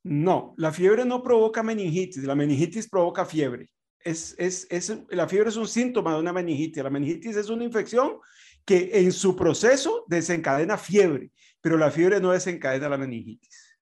No, 0.05 0.55
la 0.59 0.71
fiebre 0.71 1.07
no 1.07 1.23
provoca 1.23 1.63
meningitis, 1.63 2.25
la 2.25 2.35
meningitis 2.35 2.89
provoca 2.89 3.25
fiebre. 3.25 3.71
Es, 4.01 4.35
es, 4.39 4.67
es, 4.71 4.97
la 5.09 5.27
fiebre 5.27 5.49
es 5.49 5.57
un 5.57 5.67
síntoma 5.67 6.15
de 6.15 6.21
una 6.21 6.33
meningitis. 6.33 6.83
La 6.83 6.91
meningitis 6.91 7.37
es 7.37 7.49
una 7.49 7.65
infección 7.65 8.19
que 8.67 8.91
en 8.93 9.13
su 9.13 9.35
proceso 9.35 10.05
desencadena 10.09 10.77
fiebre, 10.77 11.33
pero 11.63 11.79
la 11.79 11.91
fiebre 11.91 12.21
no 12.21 12.33
desencadena 12.33 12.91
la 12.91 12.99
meningitis. 12.99 13.79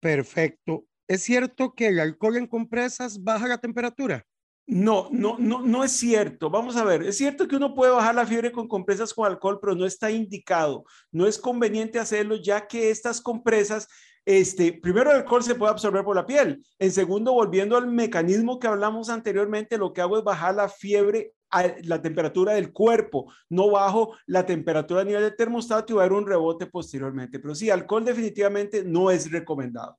Perfecto. 0.00 0.86
¿Es 1.06 1.22
cierto 1.22 1.72
que 1.74 1.86
el 1.88 2.00
alcohol 2.00 2.36
en 2.36 2.48
compresas 2.48 3.22
baja 3.22 3.46
la 3.46 3.58
temperatura? 3.58 4.26
No, 4.66 5.08
no, 5.10 5.36
no, 5.38 5.60
no 5.62 5.82
es 5.82 5.92
cierto. 5.92 6.48
Vamos 6.48 6.76
a 6.76 6.84
ver, 6.84 7.02
es 7.02 7.16
cierto 7.16 7.48
que 7.48 7.56
uno 7.56 7.74
puede 7.74 7.92
bajar 7.92 8.14
la 8.14 8.26
fiebre 8.26 8.52
con 8.52 8.68
compresas 8.68 9.12
con 9.12 9.26
alcohol, 9.26 9.58
pero 9.60 9.74
no 9.74 9.84
está 9.84 10.10
indicado. 10.10 10.84
No 11.10 11.26
es 11.26 11.38
conveniente 11.38 11.98
hacerlo 11.98 12.36
ya 12.36 12.66
que 12.68 12.90
estas 12.90 13.20
compresas, 13.20 13.88
este, 14.24 14.72
primero 14.72 15.10
el 15.10 15.16
alcohol 15.16 15.42
se 15.42 15.56
puede 15.56 15.72
absorber 15.72 16.04
por 16.04 16.14
la 16.14 16.26
piel. 16.26 16.64
En 16.78 16.92
segundo, 16.92 17.32
volviendo 17.32 17.76
al 17.76 17.88
mecanismo 17.88 18.60
que 18.60 18.68
hablamos 18.68 19.08
anteriormente, 19.10 19.78
lo 19.78 19.92
que 19.92 20.00
hago 20.00 20.18
es 20.18 20.24
bajar 20.24 20.54
la 20.54 20.68
fiebre 20.68 21.34
a 21.50 21.74
la 21.82 22.00
temperatura 22.00 22.54
del 22.54 22.72
cuerpo, 22.72 23.30
no 23.50 23.70
bajo 23.70 24.16
la 24.26 24.46
temperatura 24.46 25.02
a 25.02 25.04
nivel 25.04 25.22
de 25.22 25.32
termostato 25.32 25.92
y 25.92 25.96
va 25.96 26.02
a 26.02 26.06
haber 26.06 26.16
un 26.16 26.26
rebote 26.26 26.66
posteriormente. 26.66 27.40
Pero 27.40 27.54
sí, 27.54 27.68
alcohol 27.68 28.04
definitivamente 28.04 28.84
no 28.84 29.10
es 29.10 29.30
recomendado. 29.30 29.98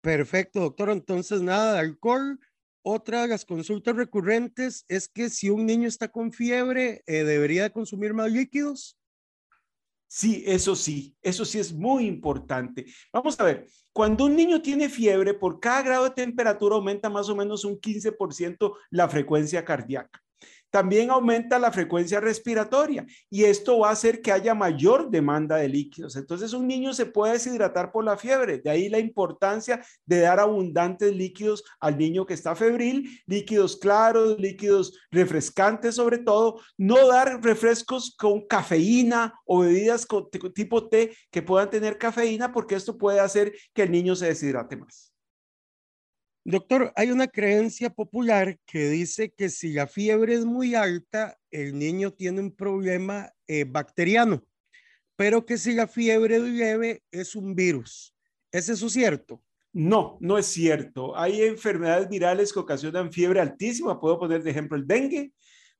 Perfecto, 0.00 0.60
doctor. 0.60 0.90
Entonces, 0.90 1.42
nada 1.42 1.72
de 1.72 1.80
alcohol 1.80 2.38
otra 2.88 3.22
de 3.22 3.28
las 3.28 3.44
consultas 3.44 3.94
recurrentes 3.94 4.84
es 4.88 5.08
que 5.08 5.28
si 5.28 5.50
un 5.50 5.66
niño 5.66 5.86
está 5.86 6.08
con 6.08 6.32
fiebre, 6.32 7.02
eh, 7.06 7.24
debería 7.24 7.70
consumir 7.70 8.14
más 8.14 8.32
líquidos. 8.32 8.98
Sí, 10.06 10.42
eso 10.46 10.74
sí, 10.74 11.14
eso 11.20 11.44
sí 11.44 11.58
es 11.58 11.72
muy 11.72 12.06
importante. 12.06 12.86
Vamos 13.12 13.38
a 13.38 13.44
ver, 13.44 13.66
cuando 13.92 14.24
un 14.24 14.34
niño 14.34 14.62
tiene 14.62 14.88
fiebre, 14.88 15.34
por 15.34 15.60
cada 15.60 15.82
grado 15.82 16.04
de 16.04 16.10
temperatura 16.10 16.76
aumenta 16.76 17.10
más 17.10 17.28
o 17.28 17.36
menos 17.36 17.64
un 17.64 17.78
15% 17.78 18.74
la 18.90 19.08
frecuencia 19.08 19.64
cardíaca 19.64 20.22
también 20.70 21.10
aumenta 21.10 21.58
la 21.58 21.72
frecuencia 21.72 22.20
respiratoria 22.20 23.06
y 23.30 23.44
esto 23.44 23.78
va 23.78 23.88
a 23.88 23.92
hacer 23.92 24.20
que 24.22 24.32
haya 24.32 24.54
mayor 24.54 25.10
demanda 25.10 25.56
de 25.56 25.68
líquidos. 25.68 26.16
Entonces 26.16 26.52
un 26.52 26.66
niño 26.66 26.92
se 26.92 27.06
puede 27.06 27.34
deshidratar 27.34 27.92
por 27.92 28.04
la 28.04 28.16
fiebre, 28.16 28.58
de 28.58 28.70
ahí 28.70 28.88
la 28.88 28.98
importancia 28.98 29.84
de 30.04 30.20
dar 30.20 30.40
abundantes 30.40 31.14
líquidos 31.14 31.64
al 31.80 31.98
niño 31.98 32.26
que 32.26 32.34
está 32.34 32.54
febril, 32.54 33.08
líquidos 33.26 33.76
claros, 33.76 34.38
líquidos 34.38 34.98
refrescantes 35.10 35.94
sobre 35.94 36.18
todo, 36.18 36.60
no 36.76 37.08
dar 37.08 37.42
refrescos 37.42 38.14
con 38.16 38.46
cafeína 38.46 39.34
o 39.44 39.60
bebidas 39.60 40.06
tipo 40.54 40.88
té 40.88 41.16
que 41.30 41.42
puedan 41.42 41.70
tener 41.70 41.98
cafeína 41.98 42.52
porque 42.52 42.74
esto 42.74 42.96
puede 42.96 43.20
hacer 43.20 43.52
que 43.74 43.82
el 43.82 43.90
niño 43.90 44.14
se 44.14 44.26
deshidrate 44.26 44.76
más. 44.76 45.12
Doctor, 46.50 46.94
hay 46.96 47.10
una 47.10 47.28
creencia 47.28 47.90
popular 47.90 48.58
que 48.64 48.88
dice 48.88 49.34
que 49.36 49.50
si 49.50 49.74
la 49.74 49.86
fiebre 49.86 50.32
es 50.32 50.46
muy 50.46 50.74
alta, 50.74 51.36
el 51.50 51.78
niño 51.78 52.14
tiene 52.14 52.40
un 52.40 52.56
problema 52.56 53.30
eh, 53.46 53.64
bacteriano, 53.64 54.42
pero 55.14 55.44
que 55.44 55.58
si 55.58 55.74
la 55.74 55.86
fiebre 55.86 56.36
es 56.36 57.02
es 57.10 57.36
un 57.36 57.54
virus. 57.54 58.16
¿Es 58.50 58.70
eso 58.70 58.88
cierto? 58.88 59.42
No, 59.74 60.16
no 60.22 60.38
es 60.38 60.46
cierto. 60.46 61.14
Hay 61.18 61.42
enfermedades 61.42 62.08
virales 62.08 62.50
que 62.50 62.60
ocasionan 62.60 63.12
fiebre 63.12 63.40
altísima. 63.40 64.00
Puedo 64.00 64.18
poner 64.18 64.42
de 64.42 64.50
ejemplo 64.50 64.78
el 64.78 64.86
dengue, 64.86 65.34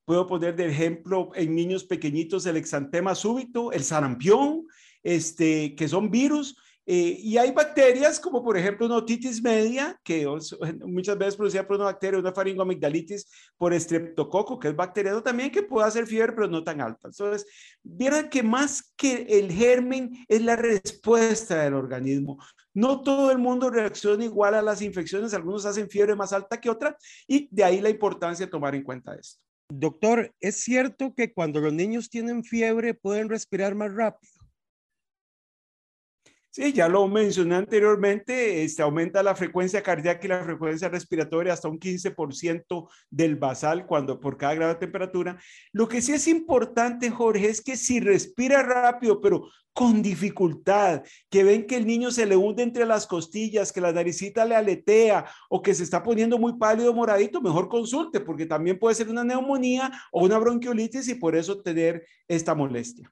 puedo 0.05 0.27
poner 0.27 0.55
de 0.55 0.67
ejemplo 0.67 1.31
en 1.33 1.55
niños 1.55 1.83
pequeñitos 1.83 2.45
el 2.45 2.57
exantema 2.57 3.15
súbito, 3.15 3.71
el 3.71 3.83
sarampión, 3.83 4.67
este, 5.01 5.73
que 5.73 5.87
son 5.87 6.11
virus 6.11 6.55
eh, 6.85 7.17
y 7.19 7.37
hay 7.37 7.51
bacterias 7.51 8.19
como 8.19 8.43
por 8.43 8.57
ejemplo 8.57 8.85
una 8.85 8.95
otitis 8.95 9.41
media, 9.43 9.99
que 10.03 10.27
muchas 10.85 11.17
veces 11.17 11.35
producida 11.35 11.67
por 11.67 11.75
una 11.75 11.85
bacteria, 11.85 12.19
una 12.19 12.33
faringomigdalitis 12.33 13.29
por 13.57 13.73
estreptococo, 13.73 14.57
que 14.57 14.69
es 14.69 14.75
bacteriano 14.75 15.21
también, 15.21 15.51
que 15.51 15.63
puede 15.63 15.87
hacer 15.87 16.07
fiebre, 16.07 16.33
pero 16.33 16.47
no 16.47 16.63
tan 16.63 16.81
alta. 16.81 17.09
Entonces, 17.09 17.45
vieron 17.83 18.29
que 18.29 18.41
más 18.43 18.93
que 18.97 19.27
el 19.29 19.51
germen 19.51 20.25
es 20.27 20.41
la 20.41 20.55
respuesta 20.55 21.61
del 21.63 21.75
organismo. 21.75 22.43
No 22.73 23.01
todo 23.01 23.31
el 23.31 23.37
mundo 23.37 23.69
reacciona 23.69 24.23
igual 24.23 24.55
a 24.55 24.61
las 24.61 24.81
infecciones, 24.81 25.33
algunos 25.33 25.65
hacen 25.65 25.89
fiebre 25.89 26.15
más 26.15 26.33
alta 26.33 26.59
que 26.59 26.69
otra, 26.69 26.97
y 27.27 27.47
de 27.51 27.63
ahí 27.63 27.81
la 27.81 27.89
importancia 27.89 28.45
de 28.45 28.51
tomar 28.51 28.73
en 28.73 28.83
cuenta 28.83 29.13
esto. 29.15 29.39
Doctor, 29.71 30.33
¿es 30.39 30.63
cierto 30.63 31.13
que 31.13 31.31
cuando 31.31 31.59
los 31.59 31.71
niños 31.71 32.09
tienen 32.09 32.43
fiebre 32.43 32.95
pueden 32.95 33.29
respirar 33.29 33.75
más 33.75 33.93
rápido? 33.93 34.38
Sí, 36.51 36.73
ya 36.73 36.89
lo 36.89 37.07
mencioné 37.07 37.55
anteriormente, 37.55 38.63
este, 38.63 38.81
aumenta 38.81 39.21
la 39.21 39.35
frecuencia 39.35 39.83
cardíaca 39.83 40.25
y 40.25 40.29
la 40.29 40.43
frecuencia 40.43 40.89
respiratoria 40.89 41.53
hasta 41.53 41.67
un 41.67 41.79
15% 41.79 42.89
del 43.11 43.35
basal 43.35 43.85
cuando 43.85 44.19
por 44.19 44.35
cada 44.35 44.55
grado 44.55 44.73
de 44.73 44.79
temperatura. 44.79 45.37
Lo 45.71 45.87
que 45.87 46.01
sí 46.01 46.11
es 46.11 46.27
importante, 46.27 47.11
Jorge, 47.11 47.49
es 47.49 47.61
que 47.61 47.77
si 47.77 47.99
respira 47.99 48.63
rápido, 48.63 49.21
pero 49.21 49.47
con 49.73 50.01
dificultad, 50.01 51.03
que 51.29 51.43
ven 51.43 51.67
que 51.67 51.77
el 51.77 51.85
niño 51.85 52.09
se 52.09 52.25
le 52.25 52.35
hunde 52.35 52.63
entre 52.63 52.87
las 52.87 53.05
costillas, 53.05 53.71
que 53.71 53.79
la 53.79 53.91
naricita 53.91 54.43
le 54.43 54.55
aletea 54.55 55.25
o 55.49 55.61
que 55.61 55.75
se 55.75 55.83
está 55.83 56.01
poniendo 56.01 56.39
muy 56.39 56.57
pálido, 56.57 56.95
moradito, 56.95 57.41
mejor 57.41 57.69
consulte, 57.69 58.19
porque 58.21 58.47
también 58.47 58.79
puede 58.79 58.95
ser 58.95 59.07
una 59.07 59.23
neumonía 59.23 59.91
o 60.11 60.25
una 60.25 60.39
bronquiolitis 60.39 61.07
y 61.09 61.15
por 61.15 61.35
eso 61.35 61.61
tener 61.61 62.07
esta 62.27 62.55
molestia. 62.55 63.11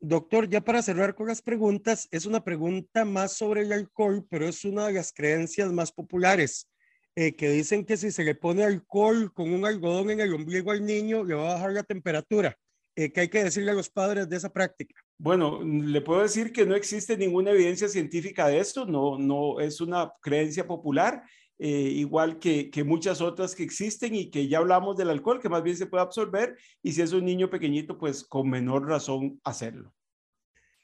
Doctor, 0.00 0.48
ya 0.48 0.60
para 0.60 0.82
cerrar 0.82 1.14
con 1.14 1.26
las 1.26 1.40
preguntas, 1.40 2.06
es 2.10 2.26
una 2.26 2.44
pregunta 2.44 3.04
más 3.04 3.32
sobre 3.32 3.62
el 3.62 3.72
alcohol, 3.72 4.26
pero 4.28 4.46
es 4.46 4.64
una 4.64 4.86
de 4.86 4.92
las 4.92 5.12
creencias 5.12 5.72
más 5.72 5.90
populares, 5.90 6.70
eh, 7.14 7.34
que 7.34 7.48
dicen 7.48 7.84
que 7.86 7.96
si 7.96 8.10
se 8.10 8.22
le 8.22 8.34
pone 8.34 8.62
alcohol 8.62 9.32
con 9.32 9.52
un 9.52 9.64
algodón 9.64 10.10
en 10.10 10.20
el 10.20 10.34
ombligo 10.34 10.70
al 10.70 10.84
niño, 10.84 11.24
le 11.24 11.34
va 11.34 11.50
a 11.50 11.54
bajar 11.54 11.72
la 11.72 11.82
temperatura. 11.82 12.58
Eh, 12.94 13.10
¿Qué 13.10 13.20
hay 13.20 13.28
que 13.28 13.44
decirle 13.44 13.70
a 13.70 13.74
los 13.74 13.88
padres 13.88 14.28
de 14.28 14.36
esa 14.36 14.52
práctica? 14.52 14.94
Bueno, 15.18 15.62
le 15.62 16.00
puedo 16.02 16.22
decir 16.22 16.52
que 16.52 16.66
no 16.66 16.74
existe 16.74 17.16
ninguna 17.16 17.52
evidencia 17.52 17.88
científica 17.88 18.48
de 18.48 18.58
esto, 18.58 18.84
no, 18.84 19.18
no 19.18 19.60
es 19.60 19.80
una 19.80 20.12
creencia 20.20 20.66
popular. 20.66 21.22
Eh, 21.58 21.90
igual 21.94 22.38
que, 22.38 22.70
que, 22.70 22.84
muchas 22.84 23.22
otras 23.22 23.54
que 23.54 23.62
existen 23.62 24.14
y 24.14 24.30
que 24.30 24.46
ya 24.46 24.58
hablamos 24.58 24.96
del 24.96 25.08
alcohol, 25.08 25.40
que 25.40 25.48
más 25.48 25.62
bien 25.62 25.76
se 25.76 25.86
puede 25.86 26.02
absorber, 26.02 26.58
y 26.82 26.92
si 26.92 27.00
es 27.00 27.12
un 27.12 27.24
niño 27.24 27.48
pequeñito, 27.48 27.96
pues 27.96 28.24
con 28.24 28.50
menor 28.50 28.86
razón 28.86 29.40
hacerlo. 29.42 29.94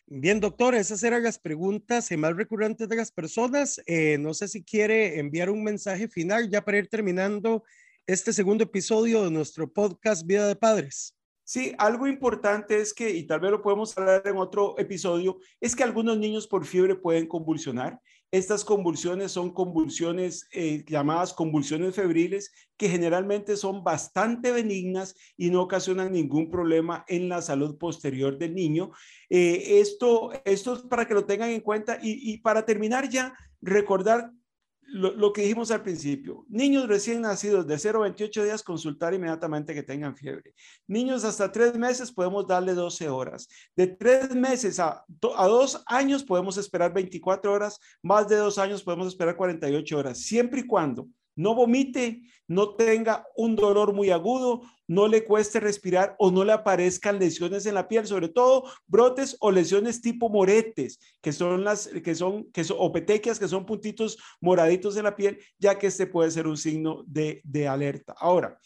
Bien, 0.07 0.41
doctor, 0.41 0.75
esas 0.75 1.02
eran 1.05 1.23
las 1.23 1.38
preguntas 1.38 2.11
más 2.19 2.37
recurrentes 2.37 2.88
de 2.88 2.97
las 2.97 3.11
personas. 3.11 3.81
Eh, 3.87 4.19
no 4.19 4.35
sé 4.35 4.49
si 4.49 4.62
quiere 4.62 5.19
enviar 5.19 5.49
un 5.49 5.64
mensaje 5.64 6.09
final 6.09 6.50
ya 6.50 6.62
para 6.62 6.79
ir 6.79 6.88
terminando 6.88 7.64
este 8.07 8.33
segundo 8.33 8.64
episodio 8.64 9.25
de 9.25 9.31
nuestro 9.31 9.73
podcast 9.73 10.26
Vida 10.26 10.47
de 10.47 10.57
Padres. 10.57 11.17
Sí, 11.45 11.75
algo 11.79 12.07
importante 12.07 12.81
es 12.81 12.93
que, 12.93 13.11
y 13.11 13.26
tal 13.26 13.41
vez 13.41 13.50
lo 13.50 13.62
podemos 13.62 13.97
hablar 13.97 14.23
en 14.26 14.37
otro 14.37 14.79
episodio, 14.79 15.38
es 15.61 15.75
que 15.75 15.83
algunos 15.83 16.19
niños 16.19 16.47
por 16.47 16.64
fiebre 16.67 16.95
pueden 16.95 17.26
convulsionar. 17.26 18.00
Estas 18.33 18.65
convulsiones 18.65 19.31
son 19.31 19.53
convulsiones 19.53 20.49
eh, 20.53 20.87
llamadas 20.89 21.35
convulsiones 21.35 21.95
febriles 21.95 22.51
que 22.79 22.89
generalmente 22.89 23.59
son 23.59 23.85
bastante 23.85 24.53
benignas 24.53 25.15
y 25.37 25.51
no 25.51 25.61
ocasionan 25.61 26.12
ningún 26.12 26.51
problema 26.51 27.05
en 27.09 27.29
la 27.29 27.43
salud 27.43 27.77
posterior 27.77 28.39
del 28.39 28.55
niño. 28.55 28.91
Eh, 29.29 29.81
esto, 29.81 30.31
esto 30.47 30.73
es 30.73 30.81
para 30.81 31.07
que 31.07 31.12
lo 31.12 31.27
tengan 31.27 31.51
en 31.51 31.61
cuenta 31.61 31.99
y, 32.03 32.33
y 32.33 32.39
para 32.39 32.65
terminar 32.65 33.11
ya, 33.11 33.35
recordar 33.61 34.33
lo, 34.93 35.33
que 35.33 35.43
dijimos 35.43 35.71
al 35.71 35.83
principio, 35.83 36.45
niños 36.49 36.87
recién 36.87 37.23
nacidos 37.23 37.67
de 37.67 37.79
0 37.79 38.01
a 38.01 38.03
28 38.03 38.45
días, 38.45 38.63
consultar 38.63 39.15
inmediatamente 39.15 39.75
que 39.75 39.83
tengan 39.83 40.15
fiebre. 40.15 40.55
Niños 40.87 41.25
hasta 41.25 41.51
3 41.51 41.77
meses 41.77 42.13
podemos 42.13 42.47
darle 42.47 42.75
12 42.75 43.09
horas. 43.09 43.49
De 43.75 43.87
3 43.87 44.35
meses 44.35 44.79
a, 44.79 45.05
a 45.37 45.47
2 45.47 45.85
años 45.87 46.23
podemos 46.23 46.59
esperar 46.59 46.93
24 46.93 47.53
horas, 47.53 47.79
más 48.03 48.29
de 48.29 48.37
2 48.37 48.59
años 48.59 48.83
podemos 48.83 49.09
esperar 49.09 49.37
48 49.37 49.99
horas, 49.99 50.19
siempre 50.19 50.61
y 50.61 50.67
cuando 50.67 51.09
no 51.35 51.55
vomite, 51.55 52.23
no 52.49 52.75
tenga 52.75 53.27
un 53.37 53.57
dolor 53.57 53.93
muy 53.93 54.11
agudo, 54.11 54.62
no 54.87 55.09
le 55.09 55.25
cueste 55.25 55.61
respirar 55.61 56.15
o 56.19 56.31
no 56.31 56.45
le 56.45 56.53
aparezcan 56.53 57.19
lesiones 57.19 57.65
en 57.67 57.75
la 57.75 57.89
piel, 57.89 58.07
sobre 58.07 58.29
todo 58.29 58.65
brotes 58.87 59.37
o 59.41 59.51
lesiones 59.51 60.03
tipo 60.03 60.29
moretes, 60.29 60.99
que 61.21 61.33
son 61.33 61.65
las 61.65 61.89
que 61.89 62.15
son 62.15 62.45
que 62.53 62.65
son 62.65 62.77
o 62.81 62.93
petequias, 62.93 63.39
que 63.39 63.49
son 63.49 63.65
puntitos 63.65 64.19
moraditos 64.41 64.97
en 64.97 65.05
la 65.05 65.17
piel, 65.17 65.39
ya 65.59 65.79
que 65.79 65.87
este 65.87 66.07
puede 66.07 66.31
ser 66.31 66.47
un 66.47 66.57
signo 66.57 67.05
de, 67.07 67.41
de 67.45 67.69
alerta. 67.69 68.15
Ahora, 68.19 68.59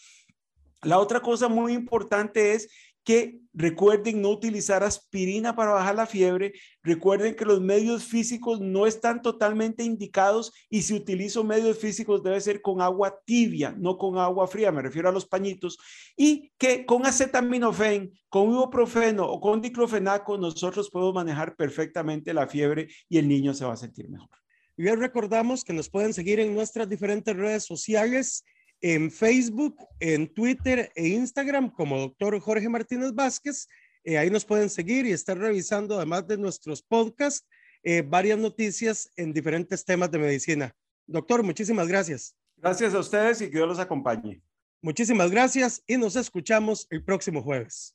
la 0.83 0.99
otra 0.99 1.21
cosa 1.21 1.49
muy 1.49 1.73
importante 1.73 2.53
es 2.53 2.69
que 3.07 3.39
recuerden 3.55 4.21
no 4.21 4.31
utilizar 4.31 4.83
aspirina 4.83 5.55
para 5.55 5.71
bajar 5.71 5.95
la 5.95 6.07
fiebre, 6.07 6.53
recuerden 6.83 7.37
que 7.37 7.45
los 7.45 7.61
medios 7.61 8.05
físicos 8.05 8.61
no 8.61 8.85
están 8.85 9.23
totalmente 9.23 9.85
indicados 9.85 10.53
y 10.69 10.83
si 10.83 10.93
utilizo 10.93 11.45
medios 11.45 11.79
físicos 11.79 12.25
debe 12.25 12.41
ser 12.41 12.61
con 12.61 12.83
agua 12.83 13.17
tibia, 13.25 13.73
no 13.79 13.97
con 13.97 14.19
agua 14.19 14.49
fría, 14.49 14.73
me 14.73 14.83
refiero 14.83 15.09
a 15.09 15.13
los 15.13 15.25
pañitos, 15.25 15.79
y 16.17 16.53
que 16.59 16.85
con 16.85 17.07
acetaminofén, 17.07 18.13
con 18.29 18.51
ibuprofeno 18.51 19.25
o 19.25 19.41
con 19.41 19.63
diclofenaco 19.63 20.37
nosotros 20.37 20.91
podemos 20.91 21.15
manejar 21.15 21.55
perfectamente 21.55 22.35
la 22.35 22.49
fiebre 22.49 22.89
y 23.09 23.19
el 23.19 23.29
niño 23.29 23.55
se 23.55 23.65
va 23.65 23.75
a 23.75 23.77
sentir 23.77 24.11
mejor. 24.11 24.31
Y 24.77 24.83
les 24.83 24.99
recordamos 24.99 25.63
que 25.63 25.73
nos 25.73 25.89
pueden 25.89 26.13
seguir 26.13 26.41
en 26.41 26.55
nuestras 26.55 26.89
diferentes 26.89 27.35
redes 27.37 27.65
sociales 27.65 28.45
en 28.81 29.11
Facebook, 29.11 29.77
en 30.01 30.33
Twitter 30.33 30.93
e 30.95 31.09
Instagram 31.09 31.71
como 31.71 31.99
doctor 31.99 32.39
Jorge 32.41 32.69
Martínez 32.69 33.13
Vázquez. 33.15 33.69
Eh, 34.05 34.19
ahí 34.19 34.31
nos 34.31 34.45
pueden 34.45 34.71
seguir 34.71 35.07
y 35.07 35.13
estar 35.13 35.37
revisando, 35.37 35.97
además 35.97 36.27
de 36.27 36.39
nuestros 36.39 36.83
podcasts, 36.83 37.47
eh, 37.83 38.03
varias 38.03 38.39
noticias 38.39 39.11
en 39.17 39.33
diferentes 39.33 39.85
temas 39.85 40.11
de 40.11 40.19
medicina. 40.19 40.75
Doctor, 41.07 41.43
muchísimas 41.43 41.89
gracias. 41.89 42.37
Gracias 42.57 42.95
a 42.95 42.99
ustedes 42.99 43.41
y 43.41 43.47
que 43.47 43.57
Dios 43.57 43.69
los 43.69 43.79
acompañe. 43.79 44.43
Muchísimas 44.83 45.31
gracias 45.31 45.83
y 45.87 45.97
nos 45.97 46.17
escuchamos 46.17 46.87
el 46.91 47.03
próximo 47.03 47.43
jueves. 47.43 47.95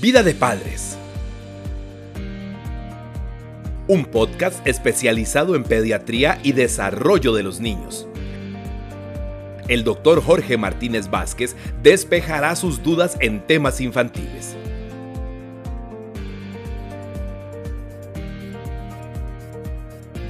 Vida 0.00 0.22
de 0.22 0.34
Padres. 0.34 0.96
Un 3.88 4.04
podcast 4.04 4.64
especializado 4.66 5.56
en 5.56 5.64
pediatría 5.64 6.38
y 6.44 6.52
desarrollo 6.52 7.34
de 7.34 7.42
los 7.42 7.60
niños 7.60 8.09
el 9.70 9.84
doctor 9.84 10.20
Jorge 10.20 10.56
Martínez 10.56 11.08
Vázquez 11.08 11.54
despejará 11.80 12.56
sus 12.56 12.82
dudas 12.82 13.16
en 13.20 13.46
temas 13.46 13.80
infantiles. 13.80 14.56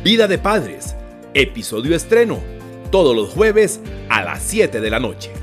Vida 0.05 0.29
de 0.29 0.37
Padres, 0.37 0.95
episodio 1.33 1.97
estreno, 1.97 2.39
todos 2.91 3.17
los 3.17 3.31
jueves 3.31 3.81
a 4.11 4.23
las 4.23 4.43
7 4.43 4.79
de 4.79 4.91
la 4.91 5.01
noche. 5.01 5.40